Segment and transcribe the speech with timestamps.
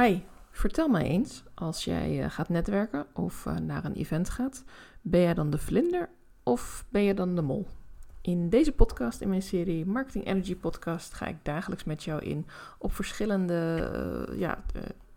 [0.00, 4.64] Hi, vertel mij eens, als jij uh, gaat netwerken of uh, naar een event gaat,
[5.00, 6.08] ben jij dan de vlinder
[6.42, 7.66] of ben je dan de mol?
[8.20, 12.46] In deze podcast, in mijn serie Marketing Energy Podcast, ga ik dagelijks met jou in
[12.78, 13.90] op verschillende
[14.30, 14.64] uh, ja,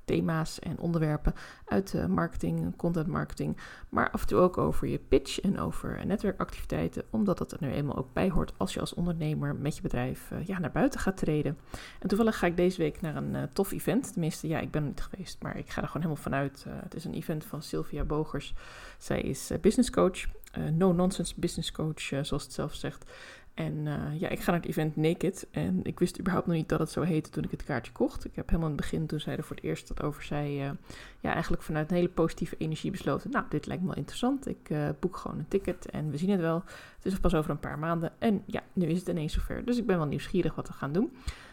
[0.09, 1.33] thema's en onderwerpen
[1.65, 3.57] uit marketing, content marketing,
[3.89, 7.71] maar af en toe ook over je pitch en over netwerkactiviteiten, omdat dat er nu
[7.71, 10.99] eenmaal ook bij hoort als je als ondernemer met je bedrijf uh, ja, naar buiten
[10.99, 11.57] gaat treden.
[11.99, 14.81] En toevallig ga ik deze week naar een uh, tof event, tenminste ja, ik ben
[14.81, 16.65] er niet geweest, maar ik ga er gewoon helemaal vanuit.
[16.67, 18.53] Uh, het is een event van Sylvia Bogers.
[18.97, 20.25] Zij is business coach,
[20.71, 23.11] no-nonsense business coach, zoals het zelf zegt.
[23.59, 25.47] En uh, ja, ik ga naar het event Naked.
[25.51, 28.25] En ik wist überhaupt nog niet dat het zo heette toen ik het kaartje kocht.
[28.25, 30.65] Ik heb helemaal in het begin, toen zij er voor het eerst dat over zei,
[30.65, 30.71] uh,
[31.19, 33.31] ja, eigenlijk vanuit een hele positieve energie besloten.
[33.31, 34.47] Nou, dit lijkt me wel interessant.
[34.47, 36.63] Ik uh, boek gewoon een ticket en we zien het wel.
[36.95, 38.11] Het is pas over een paar maanden.
[38.19, 39.65] En ja, nu is het ineens zover.
[39.65, 41.11] Dus ik ben wel nieuwsgierig wat we gaan doen.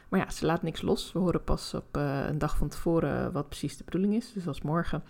[0.09, 1.13] Maar ja, ze laat niks los.
[1.13, 4.33] We horen pas op een dag van tevoren wat precies de bedoeling is.
[4.33, 5.03] Dus als morgen.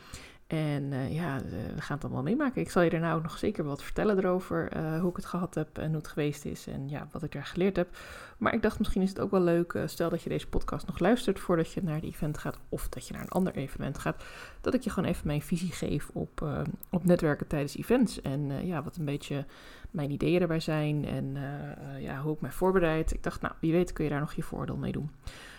[0.46, 1.38] En uh, ja,
[1.74, 2.60] we gaan het allemaal meemaken.
[2.60, 4.76] Ik zal je er nou nog zeker wat vertellen erover.
[4.76, 6.66] Uh, hoe ik het gehad heb en hoe het geweest is.
[6.66, 7.88] En ja, wat ik er geleerd heb.
[8.38, 9.78] Maar ik dacht, misschien is het ook wel leuk.
[9.86, 12.58] Stel dat je deze podcast nog luistert voordat je naar het event gaat.
[12.68, 14.24] Of dat je naar een ander evenement gaat.
[14.60, 18.20] Dat ik je gewoon even mijn visie geef op, op netwerken tijdens events.
[18.20, 19.44] En ja, wat een beetje
[19.90, 21.04] mijn ideeën erbij zijn.
[21.04, 21.36] En
[22.00, 23.12] ja, hoe ik mij voorbereid.
[23.12, 25.10] Ik dacht, nou, wie weet kun je daar nog je voordeel mee doen.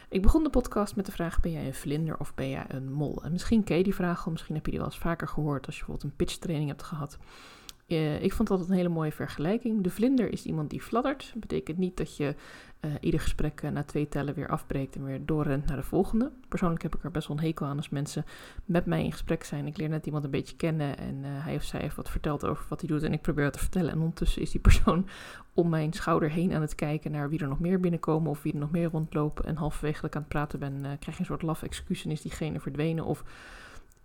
[0.09, 2.91] Ik begon de podcast met de vraag: ben jij een vlinder of ben jij een
[2.91, 3.23] mol?
[3.23, 5.66] En misschien ken je die vraag al, misschien heb je die wel eens vaker gehoord
[5.66, 7.17] als je bijvoorbeeld een pitch training hebt gehad.
[7.88, 9.84] Uh, ik vond dat een hele mooie vergelijking.
[9.84, 11.30] De vlinder is iemand die fladdert.
[11.32, 12.36] Dat betekent niet dat je
[12.82, 16.32] uh, ieder gesprek uh, na twee tellen weer afbreekt en weer doorrent naar de volgende.
[16.48, 18.26] Persoonlijk heb ik er best wel een hekel aan als mensen
[18.66, 19.68] met mij in gesprek zijn.
[19.68, 22.66] Ik leer net iemand een beetje kennen en hij of zij heeft wat verteld over
[22.70, 23.92] wat hij doet en ik probeer het te vertellen.
[23.92, 25.08] En ondertussen is die persoon
[25.54, 28.54] om mijn schouder heen aan het kijken naar wie er nog meer binnenkomen of wie
[28.54, 29.46] er nog meer rondlopen.
[29.46, 32.12] En halverwege dat ik aan het praten ben, krijg je een soort laf excuus en
[32.12, 33.24] is diegene verdwenen of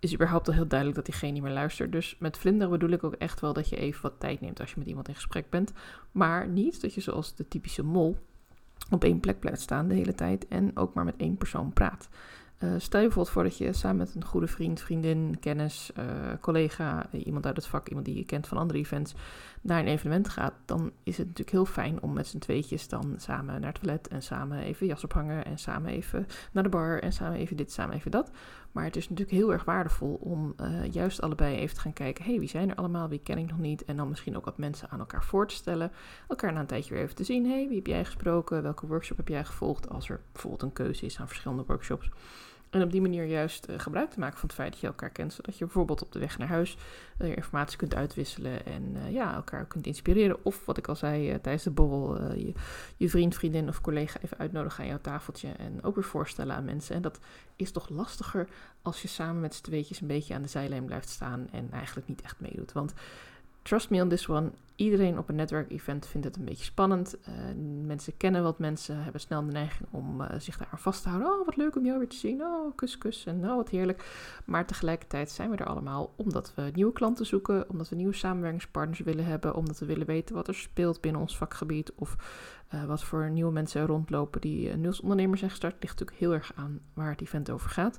[0.03, 1.91] is überhaupt al heel duidelijk dat diegene niet meer luistert.
[1.91, 4.69] Dus met vlinderen bedoel ik ook echt wel dat je even wat tijd neemt als
[4.69, 5.71] je met iemand in gesprek bent.
[6.11, 8.17] Maar niet dat je zoals de typische mol
[8.89, 12.09] op één plek blijft staan de hele tijd en ook maar met één persoon praat.
[12.63, 16.05] Uh, stel je bijvoorbeeld voor dat je samen met een goede vriend, vriendin, kennis, uh,
[16.41, 19.13] collega, iemand uit het vak, iemand die je kent van andere events,
[19.61, 20.53] naar een evenement gaat.
[20.65, 24.07] Dan is het natuurlijk heel fijn om met z'n tweetjes dan samen naar het toilet
[24.07, 27.71] en samen even jas ophangen en samen even naar de bar en samen even dit,
[27.71, 28.31] samen even dat.
[28.71, 32.25] Maar het is natuurlijk heel erg waardevol om uh, juist allebei even te gaan kijken,
[32.25, 33.85] hey, wie zijn er allemaal, wie ken ik nog niet?
[33.85, 35.91] En dan misschien ook wat mensen aan elkaar voor te stellen,
[36.27, 39.17] elkaar na een tijdje weer even te zien, hey, wie heb jij gesproken, welke workshop
[39.17, 42.09] heb jij gevolgd, als er bijvoorbeeld een keuze is aan verschillende workshops.
[42.73, 45.09] En op die manier juist uh, gebruik te maken van het feit dat je elkaar
[45.09, 45.33] kent.
[45.33, 46.77] Zodat je bijvoorbeeld op de weg naar huis
[47.19, 48.65] uh, informatie kunt uitwisselen.
[48.65, 50.45] En uh, ja, elkaar kunt inspireren.
[50.45, 52.33] Of wat ik al zei tijdens de borrel.
[52.33, 52.53] Je,
[52.97, 55.49] je, vriend, vriendin of collega even uitnodigen aan jouw tafeltje.
[55.49, 56.95] En ook weer voorstellen aan mensen.
[56.95, 57.19] En dat
[57.55, 58.47] is toch lastiger
[58.81, 61.47] als je samen met z'n tweetjes een beetje aan de zijlijn blijft staan.
[61.51, 62.71] En eigenlijk niet echt meedoet.
[62.71, 62.93] Want
[63.63, 64.51] trust me on this one.
[64.75, 67.17] Iedereen op een netwerkevent vindt het een beetje spannend.
[67.29, 67.35] Uh,
[67.85, 71.09] mensen kennen wat mensen, hebben snel de neiging om uh, zich daar aan vast te
[71.09, 71.31] houden.
[71.31, 72.41] Oh, wat leuk om jou weer te zien.
[72.41, 73.25] Oh, kus, kus.
[73.25, 74.05] En oh, wat heerlijk.
[74.45, 78.99] Maar tegelijkertijd zijn we er allemaal omdat we nieuwe klanten zoeken, omdat we nieuwe samenwerkingspartners
[78.99, 82.15] willen hebben, omdat we willen weten wat er speelt binnen ons vakgebied of
[82.73, 85.73] uh, wat voor nieuwe mensen rondlopen die uh, nieuws ondernemers zijn gestart.
[85.73, 87.95] Ligt natuurlijk heel erg aan waar het event over gaat.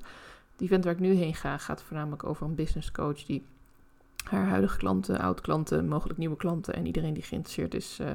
[0.53, 3.45] Het event waar ik nu heen ga gaat voornamelijk over een business coach die
[4.25, 8.11] haar huidige klanten, oud-klanten, mogelijk nieuwe klanten en iedereen die geïnteresseerd is, uh,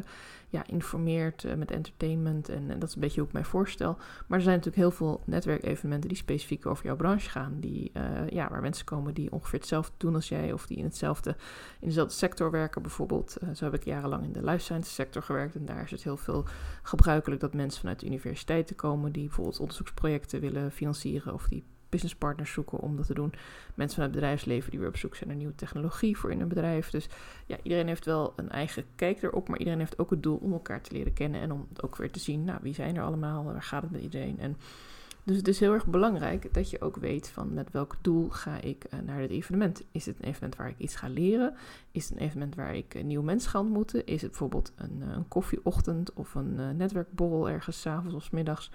[0.49, 2.49] ja, informeert uh, met entertainment.
[2.49, 3.97] En, en, dat is een beetje hoe ik mij voorstel.
[4.27, 7.59] Maar er zijn natuurlijk heel veel netwerkevenementen die specifiek over jouw branche gaan.
[7.59, 7.91] Die,
[8.29, 11.35] ja, waar mensen komen die ongeveer hetzelfde doen als jij of die in, hetzelfde,
[11.79, 12.81] in dezelfde sector werken.
[12.81, 15.55] Bijvoorbeeld, zo heb ik jarenlang in de life science sector gewerkt.
[15.55, 16.45] En daar is het heel veel
[16.83, 22.51] gebruikelijk dat mensen vanuit de universiteiten komen die bijvoorbeeld onderzoeksprojecten willen financieren of die businesspartners
[22.51, 23.33] zoeken om dat te doen.
[23.75, 26.47] Mensen van het bedrijfsleven die weer op zoek zijn naar nieuwe technologie voor in een
[26.47, 26.89] bedrijf.
[26.89, 27.07] Dus
[27.45, 30.51] ja, iedereen heeft wel een eigen kijk erop, maar iedereen heeft ook het doel om
[30.51, 33.43] elkaar te leren kennen en om ook weer te zien, nou, wie zijn er allemaal,
[33.43, 34.39] waar gaat het met iedereen.
[34.39, 34.57] En
[35.23, 38.61] dus het is heel erg belangrijk dat je ook weet van met welk doel ga
[38.61, 39.83] ik uh, naar dit evenement.
[39.91, 41.55] Is het een evenement waar ik iets ga leren?
[41.91, 44.05] Is het een evenement waar ik nieuwe mensen ga ontmoeten?
[44.05, 48.29] Is het bijvoorbeeld een, uh, een koffieochtend of een netwerkborrel ergens s avonds of s
[48.29, 48.71] middags?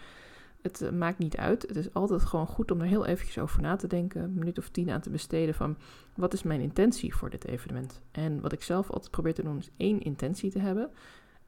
[0.64, 1.62] Het eh, maakt niet uit.
[1.62, 4.22] Het is altijd gewoon goed om er heel eventjes over na te denken.
[4.22, 5.76] Een minuut of tien aan te besteden van
[6.14, 8.02] wat is mijn intentie voor dit evenement.
[8.10, 10.90] En wat ik zelf altijd probeer te doen is één intentie te hebben.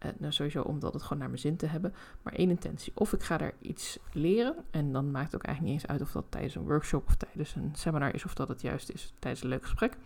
[0.05, 1.95] Uh, nou, sowieso omdat het gewoon naar mijn zin te hebben.
[2.23, 2.93] Maar één intentie.
[2.95, 4.55] Of ik ga daar iets leren.
[4.71, 7.17] En dan maakt het ook eigenlijk niet eens uit of dat tijdens een workshop of
[7.17, 8.25] tijdens een seminar is.
[8.25, 9.97] Of dat het juist is tijdens een leuk gesprek.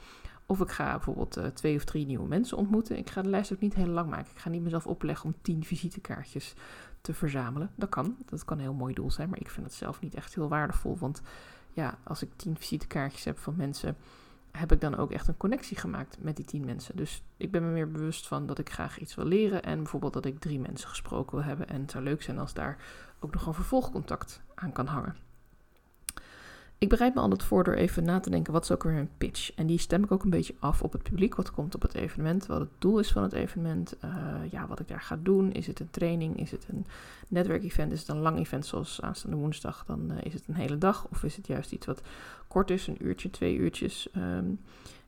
[0.47, 2.97] Of ik ga bijvoorbeeld uh, twee of drie nieuwe mensen ontmoeten.
[2.97, 4.31] Ik ga de lijst ook niet heel lang maken.
[4.31, 6.55] Ik ga niet mezelf opleggen om tien visitekaartjes
[7.01, 7.71] te verzamelen.
[7.75, 8.17] Dat kan.
[8.27, 9.29] Dat kan een heel mooi doel zijn.
[9.29, 10.99] Maar ik vind het zelf niet echt heel waardevol.
[10.99, 11.23] Want
[11.73, 13.97] ja, als ik tien visitekaartjes heb van mensen,
[14.51, 16.97] heb ik dan ook echt een connectie gemaakt met die tien mensen.
[16.97, 20.13] Dus ik ben me meer bewust van dat ik graag iets wil leren en bijvoorbeeld
[20.13, 21.69] dat ik drie mensen gesproken wil hebben.
[21.69, 22.77] En het zou leuk zijn als daar
[23.21, 25.17] ook nog een vervolgcontact aan kan hangen.
[26.81, 29.17] Ik bereid me altijd voor door even na te denken wat is ook weer een
[29.19, 29.55] pitch.
[29.55, 31.95] En die stem ik ook een beetje af op het publiek, wat komt op het
[31.95, 34.11] evenement, wat het doel is van het evenement, uh,
[34.51, 35.53] ja, wat ik daar ga doen.
[35.53, 36.87] Is het een training, is het een
[37.29, 40.79] netwerkevent, is het een lang event zoals aanstaande woensdag, dan uh, is het een hele
[40.79, 41.07] dag.
[41.11, 42.03] Of is het juist iets wat
[42.49, 44.09] kort is, een uurtje, twee uurtjes.
[44.17, 44.61] Um,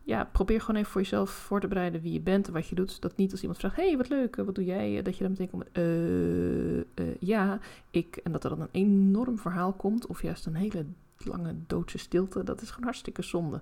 [0.03, 2.75] ja, probeer gewoon even voor jezelf voor te bereiden wie je bent en wat je
[2.75, 3.01] doet.
[3.01, 5.03] Dat niet als iemand vraagt, hey, wat leuk, wat doe jij?
[5.03, 5.65] Dat je dan meteen komt
[7.19, 7.59] ja,
[7.91, 8.17] ik.
[8.17, 10.85] En dat er dan een enorm verhaal komt of juist een hele
[11.25, 13.61] lange doodse stilte, dat is gewoon hartstikke zonde.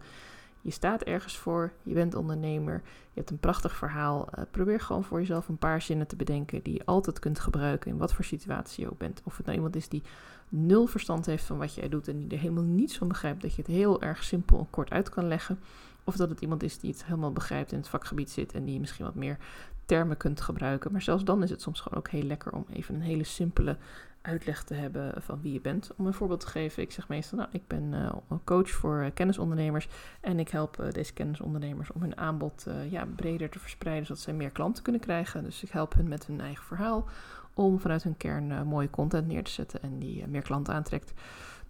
[0.63, 4.29] Je staat ergens voor, je bent ondernemer, je hebt een prachtig verhaal.
[4.39, 7.91] Uh, probeer gewoon voor jezelf een paar zinnen te bedenken die je altijd kunt gebruiken
[7.91, 9.21] in wat voor situatie je ook bent.
[9.25, 10.03] Of het nou iemand is die
[10.49, 13.55] nul verstand heeft van wat jij doet en die er helemaal niets van begrijpt, dat
[13.55, 15.59] je het heel erg simpel en kort uit kan leggen.
[16.05, 18.81] Of dat het iemand is die het helemaal begrijpt in het vakgebied zit en die
[18.81, 19.39] misschien wat meer
[19.85, 20.93] termen kunt gebruiken.
[20.93, 23.77] Maar zelfs dan is het soms gewoon ook heel lekker om even een hele simpele
[24.23, 25.91] uitleg te hebben van wie je bent.
[25.97, 28.13] Om een voorbeeld te geven, ik zeg meestal, nou, ik ben uh,
[28.45, 29.89] coach voor uh, kennisondernemers
[30.21, 34.35] en ik help uh, deze kennisondernemers om hun aanbod ja, breder te verspreiden, zodat zij
[34.35, 35.45] meer klanten kunnen krijgen.
[35.45, 37.09] Dus ik help hen met hun eigen verhaal
[37.55, 41.13] om vanuit hun kern mooie content neer te zetten en die meer klanten aantrekt.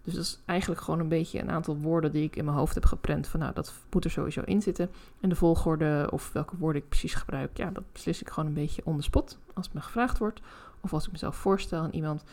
[0.05, 2.75] Dus dat is eigenlijk gewoon een beetje een aantal woorden die ik in mijn hoofd
[2.75, 3.29] heb geprent.
[3.29, 4.91] Van nou, dat moet er sowieso in zitten.
[5.21, 8.55] En de volgorde of welke woorden ik precies gebruik, ja, dat beslis ik gewoon een
[8.55, 9.39] beetje on the spot.
[9.55, 10.41] Als het me gevraagd wordt.
[10.81, 12.25] Of als ik mezelf voorstel aan iemand.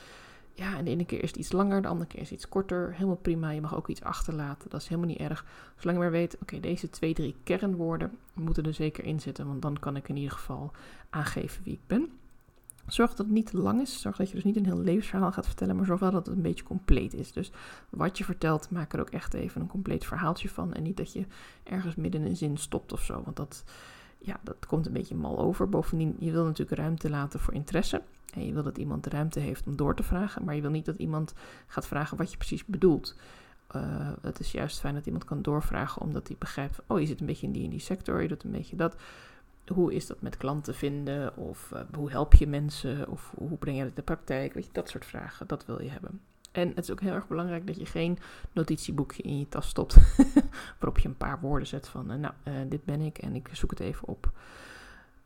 [0.53, 2.49] Ja, en de ene keer is het iets langer, de andere keer is het iets
[2.49, 2.94] korter.
[2.94, 3.49] Helemaal prima.
[3.49, 4.69] Je mag ook iets achterlaten.
[4.69, 5.45] Dat is helemaal niet erg.
[5.75, 9.47] Zolang je maar weet, oké, deze twee, drie kernwoorden moeten er zeker in zitten.
[9.47, 10.71] Want dan kan ik in ieder geval
[11.09, 12.11] aangeven wie ik ben.
[12.88, 14.01] Zorg dat het niet te lang is.
[14.01, 16.35] Zorg dat je dus niet een heel levensverhaal gaat vertellen, maar zorg wel dat het
[16.35, 17.31] een beetje compleet is.
[17.31, 17.51] Dus
[17.89, 20.73] wat je vertelt, maak er ook echt even een compleet verhaaltje van.
[20.73, 21.25] En niet dat je
[21.63, 23.21] ergens midden in een zin stopt of zo.
[23.23, 23.63] Want dat,
[24.17, 25.69] ja, dat komt een beetje mal over.
[25.69, 28.01] Bovendien, je wil natuurlijk ruimte laten voor interesse.
[28.33, 30.44] En je wil dat iemand de ruimte heeft om door te vragen.
[30.44, 31.33] Maar je wil niet dat iemand
[31.68, 33.15] gaat vragen wat je precies bedoelt.
[33.75, 37.19] Uh, het is juist fijn dat iemand kan doorvragen, omdat hij begrijpt: oh, je zit
[37.19, 38.95] een beetje in die en die sector, je doet een beetje dat
[39.74, 41.38] hoe is dat met klanten vinden?
[41.38, 43.09] Of uh, hoe help je mensen?
[43.09, 44.53] Of hoe breng je het in de praktijk?
[44.53, 46.21] Weet je, dat soort vragen, dat wil je hebben.
[46.51, 48.18] En het is ook heel erg belangrijk dat je geen
[48.51, 49.97] notitieboekje in je tas stopt.
[50.79, 52.33] waarop je een paar woorden zet van, uh, nou,
[52.68, 54.31] dit ben ik en ik zoek het even op.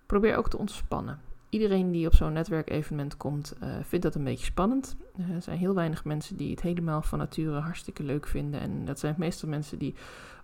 [0.05, 1.19] Probeer ook te ontspannen.
[1.51, 4.95] Iedereen die op zo'n netwerkevenement komt, vindt dat een beetje spannend.
[5.35, 8.59] er zijn heel weinig mensen die het helemaal van nature hartstikke leuk vinden.
[8.59, 9.95] En dat zijn meestal mensen die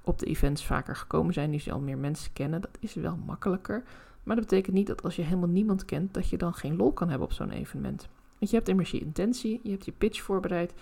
[0.02, 2.62] op de events vaker gekomen zijn, die ze al meer mensen kennen.
[2.62, 3.84] Dat is wel makkelijker.
[4.24, 6.92] Maar dat betekent niet dat als je helemaal niemand kent, dat je dan geen lol
[6.92, 8.08] kan hebben op zo'n evenement.
[8.40, 10.74] Want je hebt immers je intentie, je hebt je pitch voorbereid.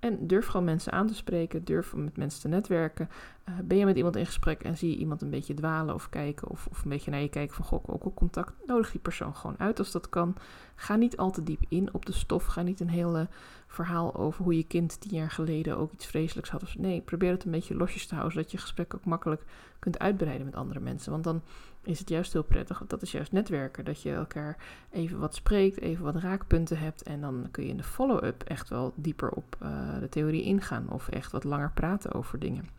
[0.00, 3.08] En durf gewoon mensen aan te spreken, durf met mensen te netwerken.
[3.48, 6.08] Uh, ben je met iemand in gesprek en zie je iemand een beetje dwalen of
[6.08, 9.00] kijken of, of een beetje naar je kijken van gok ook op contact, nodig die
[9.00, 10.36] persoon gewoon uit als dat kan.
[10.80, 13.28] Ga niet al te diep in op de stof, ga niet een hele
[13.66, 16.74] verhaal over hoe je kind tien jaar geleden ook iets vreselijks had.
[16.78, 19.42] Nee, probeer het een beetje losjes te houden, zodat je gesprek ook makkelijk
[19.78, 21.12] kunt uitbreiden met andere mensen.
[21.12, 21.42] Want dan
[21.82, 24.56] is het juist heel prettig, dat is juist netwerken, dat je elkaar
[24.90, 28.68] even wat spreekt, even wat raakpunten hebt en dan kun je in de follow-up echt
[28.68, 32.77] wel dieper op uh, de theorie ingaan of echt wat langer praten over dingen.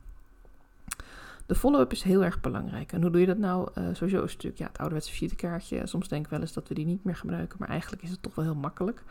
[1.50, 2.92] De follow-up is heel erg belangrijk.
[2.92, 3.70] En hoe doe je dat nou?
[3.78, 5.88] Uh, sowieso is natuurlijk ja, het ouderwetse visitekaartje.
[5.88, 8.22] Soms denk ik wel eens dat we die niet meer gebruiken, maar eigenlijk is het
[8.22, 9.04] toch wel heel makkelijk.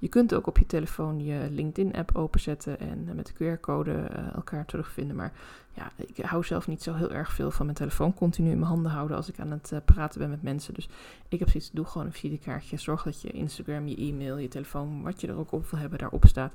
[0.00, 4.64] Je kunt ook op je telefoon je LinkedIn-app openzetten en met de QR-code uh, elkaar
[4.66, 5.16] terugvinden.
[5.16, 5.32] Maar
[5.72, 8.70] ja, ik hou zelf niet zo heel erg veel van mijn telefoon continu in mijn
[8.70, 10.74] handen houden als ik aan het uh, praten ben met mensen.
[10.74, 10.88] Dus
[11.28, 12.76] ik heb zoiets, doe gewoon een visitekaartje.
[12.76, 15.98] Zorg dat je Instagram, je e-mail, je telefoon, wat je er ook op wil hebben,
[15.98, 16.52] daarop staat.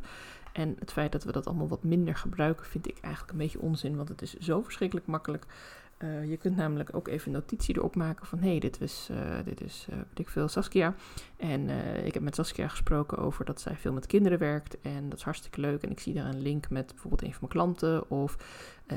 [0.54, 3.60] En het feit dat we dat allemaal wat minder gebruiken, vind ik eigenlijk een beetje
[3.60, 5.46] onzin, want het is zo verschrikkelijk makkelijk.
[6.04, 8.40] Uh, je kunt namelijk ook even een notitie erop maken van...
[8.40, 10.96] hé, hey, dit, was, uh, dit is, uh, ik veel, Saskia.
[11.38, 11.70] En
[12.06, 14.82] ik heb met Saskia gesproken over dat zij veel met kinderen werkt.
[14.82, 15.84] En dat is hartstikke leuk.
[15.84, 18.10] En ik zie daar een link met bijvoorbeeld een van mijn klanten.
[18.10, 18.38] Of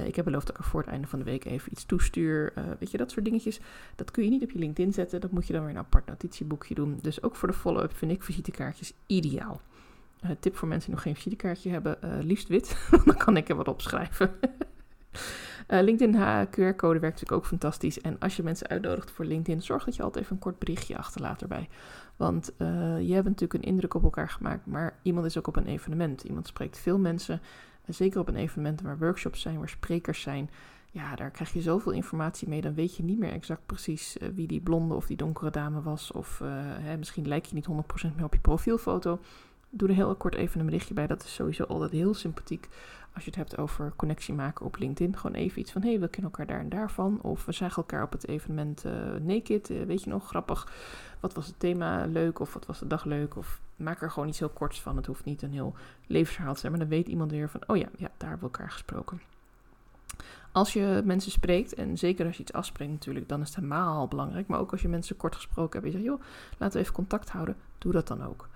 [0.05, 2.53] ik heb beloofd dat ik er voor het einde van de week even iets toestuur.
[2.79, 3.61] weet je, dat soort dingetjes.
[3.97, 5.21] Dat kun je niet op je LinkedIn zetten.
[5.21, 6.99] Dat moet je dan weer in een apart notitieboekje doen.
[7.03, 9.61] Dus ook voor de follow-up vind ik visitekaartjes ideaal.
[10.41, 12.89] tip voor mensen die nog geen visitekaartje hebben, liefst wit.
[13.05, 14.31] dan kan ik er wat opschrijven.
[15.69, 16.15] Uh, LinkedIn
[16.47, 18.01] QR-code werkt natuurlijk ook fantastisch.
[18.01, 20.97] En als je mensen uitnodigt voor LinkedIn, zorg dat je altijd even een kort berichtje
[20.97, 21.69] achterlaat erbij.
[22.17, 22.69] Want uh,
[23.01, 26.23] je hebt natuurlijk een indruk op elkaar gemaakt, maar iemand is ook op een evenement.
[26.23, 27.41] Iemand spreekt veel mensen,
[27.87, 30.51] zeker op een evenement waar workshops zijn, waar sprekers zijn.
[30.91, 34.29] Ja, daar krijg je zoveel informatie mee, dan weet je niet meer exact precies uh,
[34.35, 36.13] wie die blonde of die donkere dame was.
[36.13, 36.39] Of
[36.81, 39.21] hè, misschien lijk je niet 100% meer op je profielfoto.
[39.71, 41.07] Doe er heel kort even een berichtje bij.
[41.07, 42.69] Dat is sowieso altijd heel sympathiek
[43.15, 45.17] als je het hebt over connectie maken op LinkedIn.
[45.17, 47.19] Gewoon even iets van, hé, hey, we kennen elkaar daar en daarvan.
[47.23, 50.69] Of we zagen elkaar op het evenement uh, Naked, uh, weet je nog, grappig.
[51.21, 53.37] Wat was het thema leuk of wat was de dag leuk?
[53.37, 54.97] Of maak er gewoon iets heel korts van.
[54.97, 55.75] Het hoeft niet een heel
[56.07, 58.55] levensverhaal te zijn, maar dan weet iemand weer van, oh ja, ja daar hebben we
[58.55, 59.21] elkaar gesproken.
[60.53, 64.09] Als je mensen spreekt, en zeker als je iets afspreekt natuurlijk, dan is het helemaal
[64.09, 64.47] belangrijk.
[64.47, 66.95] Maar ook als je mensen kort gesproken hebt en je zegt, joh, laten we even
[66.95, 68.49] contact houden, doe dat dan ook.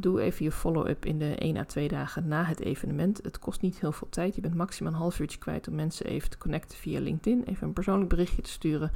[0.00, 3.20] Doe even je follow-up in de 1 à 2 dagen na het evenement.
[3.22, 4.34] Het kost niet heel veel tijd.
[4.34, 7.44] Je bent maximaal een half uurtje kwijt om mensen even te connecten via LinkedIn.
[7.44, 8.90] Even een persoonlijk berichtje te sturen.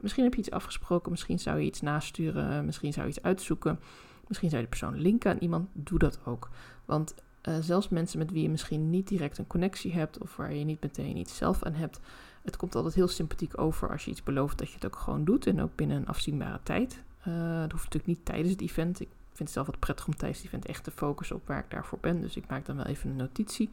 [0.00, 1.10] Misschien heb je iets afgesproken.
[1.10, 2.64] Misschien zou je iets nasturen.
[2.64, 3.80] Misschien zou je iets uitzoeken.
[4.28, 5.68] Misschien zou je de persoon linken aan iemand.
[5.72, 6.50] Doe dat ook.
[6.84, 7.14] Want
[7.48, 10.18] uh, zelfs mensen met wie je misschien niet direct een connectie hebt.
[10.18, 12.00] Of waar je niet meteen iets zelf aan hebt.
[12.42, 15.24] Het komt altijd heel sympathiek over als je iets belooft dat je het ook gewoon
[15.24, 15.46] doet.
[15.46, 17.02] En ook binnen een afzienbare tijd.
[17.28, 19.00] Uh, dat hoeft natuurlijk niet tijdens het event.
[19.36, 21.70] Vind het zelf wat prettig om tijdens die event echt te focussen op waar ik
[21.70, 22.20] daarvoor ben.
[22.20, 23.70] Dus ik maak dan wel even een notitie.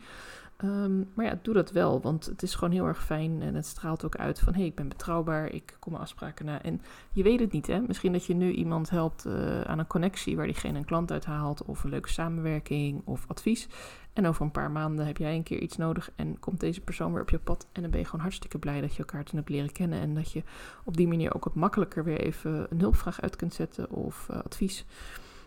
[0.64, 3.66] Um, maar ja, doe dat wel, want het is gewoon heel erg fijn en het
[3.66, 6.62] straalt ook uit van hé, hey, ik ben betrouwbaar, ik kom mijn afspraken na.
[6.62, 7.80] En je weet het niet, hè?
[7.80, 11.64] Misschien dat je nu iemand helpt uh, aan een connectie waar diegene een klant uithaalt
[11.64, 13.68] of een leuke samenwerking of advies.
[14.14, 17.14] En over een paar maanden heb jij een keer iets nodig en komt deze persoon
[17.14, 17.68] weer op je pad.
[17.72, 20.00] En dan ben je gewoon hartstikke blij dat je elkaar toen hebt leren kennen.
[20.00, 20.44] En dat je
[20.84, 24.38] op die manier ook wat makkelijker weer even een hulpvraag uit kunt zetten of uh,
[24.38, 24.86] advies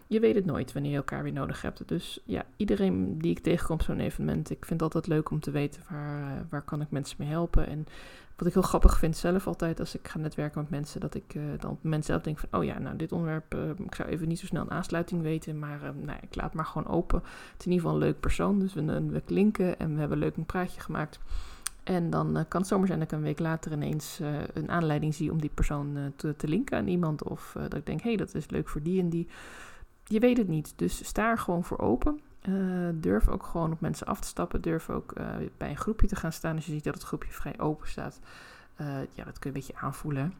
[0.06, 1.88] je weet het nooit wanneer je elkaar weer nodig hebt.
[1.88, 5.40] Dus ja, iedereen die ik tegenkom op zo'n evenement, ik vind het altijd leuk om
[5.40, 7.66] te weten waar, uh, waar kan ik mensen mee helpen.
[7.66, 7.86] En
[8.36, 11.34] wat ik heel grappig vind zelf altijd als ik ga netwerken met mensen, dat ik
[11.34, 14.08] uh, dan op mensen zelf denk van, oh ja, nou dit onderwerp, uh, ik zou
[14.08, 17.18] even niet zo snel een aansluiting weten, maar nou, ik laat maar gewoon open.
[17.18, 20.18] Het is in ieder geval een leuk persoon, dus we, we klinken en we hebben
[20.18, 21.18] leuk een praatje gemaakt.
[21.82, 24.70] En dan uh, kan het zomaar zijn dat ik een week later ineens uh, een
[24.70, 27.22] aanleiding zie om die persoon uh, te, te, linken aan iemand.
[27.22, 29.28] Of dat ik denk, hé, hey, dat is leuk voor die en die
[30.08, 30.72] je weet het niet.
[30.76, 32.20] Dus sta er gewoon voor open.
[32.48, 34.60] Uh, durf ook gewoon op mensen af te stappen.
[34.60, 36.56] Durf ook uh, bij een groepje te gaan staan.
[36.56, 38.20] Als je ziet dat het groepje vrij open staat.
[38.80, 40.32] Uh, ja, dat kun je een beetje aanvoelen.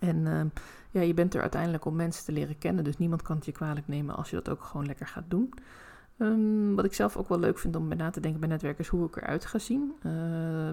[0.00, 0.46] En ehm,
[0.90, 2.84] ja, je bent er uiteindelijk om mensen te leren kennen.
[2.84, 5.54] Dus niemand kan het je kwalijk nemen als je dat ook gewoon lekker gaat doen.
[6.22, 8.88] Um, wat ik zelf ook wel leuk vind om bij na te denken bij netwerkers
[8.88, 9.92] hoe ik eruit ga zien.
[9.96, 10.12] Uh,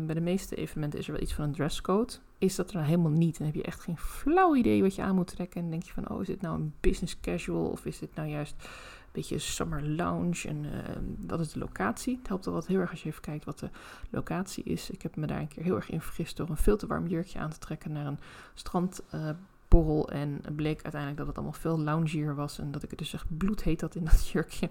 [0.06, 2.14] bij de meeste evenementen is er wel iets van een dresscode.
[2.38, 3.38] Is dat er nou helemaal niet?
[3.38, 5.62] Dan heb je echt geen flauw idee wat je aan moet trekken.
[5.62, 7.66] En denk je van, oh, is dit nou een business casual?
[7.66, 8.70] Of is dit nou juist een
[9.12, 10.48] beetje summer lounge?
[10.48, 10.72] En uh,
[11.18, 12.18] dat is de locatie.
[12.18, 13.70] Het helpt al wat heel erg als je even kijkt wat de
[14.10, 14.90] locatie is.
[14.90, 17.08] Ik heb me daar een keer heel erg in vergist door een veel te warm
[17.08, 18.20] jurkje aan te trekken naar een
[18.54, 19.02] strand.
[19.16, 19.30] Uh,
[19.70, 23.14] borrel en bleek uiteindelijk dat het allemaal veel loungier was en dat ik het dus
[23.14, 24.70] echt bloedheet had in dat jurkje.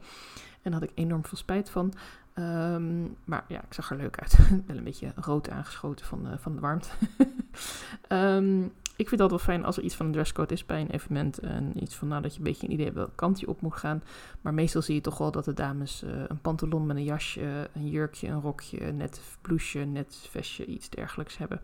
[0.69, 1.93] En daar had ik enorm veel spijt van.
[2.35, 4.39] Um, maar ja, ik zag er leuk uit.
[4.67, 6.89] Wel een beetje rood aangeschoten van, uh, van de warmte.
[8.09, 8.65] um,
[8.97, 11.39] ik vind altijd wel fijn als er iets van een dresscode is bij een evenement.
[11.39, 13.61] En iets van nou, dat je een beetje een idee hebt welke kant je op
[13.61, 14.03] moet gaan.
[14.41, 17.69] Maar meestal zie je toch wel dat de dames uh, een pantalon met een jasje,
[17.73, 21.61] een jurkje, een rokje, net blouseje, net vestje, iets dergelijks hebben.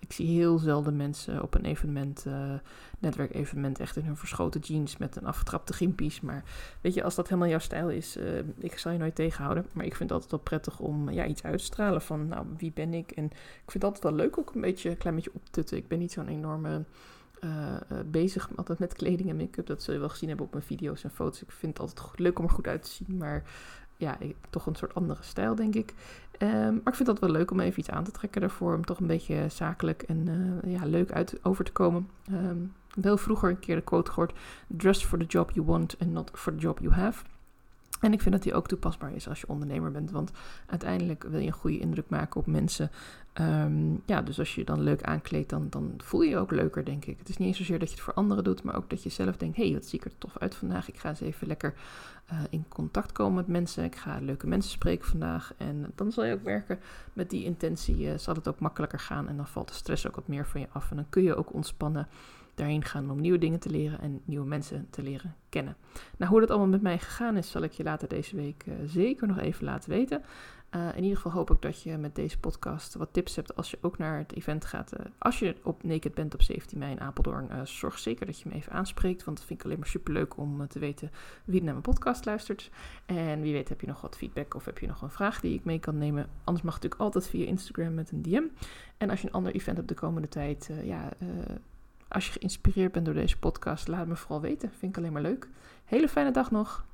[0.00, 2.52] Ik zie heel zelden mensen op een evenement, uh,
[2.98, 6.20] netwerkevenement, echt in hun verschoten jeans met een afgetrapte gimpies.
[6.20, 6.44] Maar
[6.80, 9.66] weet je, als dat helemaal jouw stijl is, uh, ik zal je nooit tegenhouden.
[9.72, 12.46] Maar ik vind het altijd wel prettig om ja, iets uit te stralen van, nou,
[12.56, 13.10] wie ben ik?
[13.10, 15.76] En ik vind het altijd wel leuk ook een beetje, een klein beetje optutten.
[15.76, 16.84] Ik ben niet zo'n enorme...
[17.44, 17.76] Uh,
[18.06, 19.66] bezig altijd met kleding en make-up.
[19.66, 21.42] Dat zul je wel gezien hebben op mijn video's en foto's.
[21.42, 23.16] Ik vind het altijd leuk om er goed uit te zien.
[23.16, 23.42] Maar
[24.00, 24.18] ja,
[24.50, 25.94] toch een soort andere stijl, denk ik.
[26.38, 28.74] Um, maar ik vind dat wel leuk om even iets aan te trekken daarvoor.
[28.74, 30.26] Om toch een beetje zakelijk en
[30.64, 32.08] uh, ja, leuk uit, over te komen.
[32.32, 36.12] Um, wel vroeger een keer de quote gehoord: Dress for the job you want and
[36.12, 37.24] not for the job you have.
[38.00, 40.10] En ik vind dat die ook toepasbaar is als je ondernemer bent.
[40.10, 40.30] Want
[40.66, 42.90] uiteindelijk wil je een goede indruk maken op mensen.
[43.40, 46.50] Um, ja, dus als je je dan leuk aankleedt, dan, dan voel je je ook
[46.50, 47.18] leuker, denk ik.
[47.18, 49.08] Het is niet eens zozeer dat je het voor anderen doet, maar ook dat je
[49.08, 50.88] zelf denkt: hé, hey, wat zie ik er tof uit vandaag.
[50.88, 51.74] Ik ga eens even lekker
[52.32, 53.84] uh, in contact komen met mensen.
[53.84, 55.54] Ik ga leuke mensen spreken vandaag.
[55.56, 56.78] En dan zal je ook werken
[57.12, 57.98] met die intentie.
[58.00, 60.60] Uh, zal het ook makkelijker gaan en dan valt de stress ook wat meer van
[60.60, 60.90] je af.
[60.90, 62.08] En dan kun je ook ontspannen
[62.54, 65.76] daarheen gaan om nieuwe dingen te leren en nieuwe mensen te leren kennen.
[66.16, 68.74] Nou, hoe dat allemaal met mij gegaan is, zal ik je later deze week uh,
[68.86, 70.22] zeker nog even laten weten.
[70.76, 73.70] Uh, in ieder geval hoop ik dat je met deze podcast wat tips hebt als
[73.70, 74.92] je ook naar het event gaat.
[74.92, 78.48] Uh, als je op Naked bent op 17 mei in Apeldoorn, zorg zeker dat je
[78.48, 79.24] me even aanspreekt.
[79.24, 81.10] Want dat vind ik alleen maar super leuk om te weten
[81.44, 82.70] wie naar mijn podcast luistert.
[83.06, 85.54] En wie weet heb je nog wat feedback of heb je nog een vraag die
[85.54, 86.26] ik mee kan nemen.
[86.44, 88.44] Anders mag natuurlijk altijd via Instagram met een DM.
[88.96, 91.08] En als je een ander event hebt de komende tijd, ja
[92.10, 94.70] als je geïnspireerd bent door deze podcast, laat me vooral weten.
[94.78, 95.48] Vind ik alleen maar leuk.
[95.84, 96.84] Hele fijne dag nog.